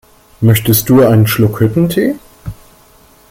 Möchtest 0.39 0.89
du 0.89 1.03
einen 1.03 1.27
Schluck 1.27 1.59
Hüttentee? 1.59 2.15